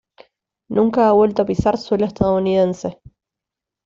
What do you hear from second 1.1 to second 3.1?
vuelto a pisar suelo estadounidense.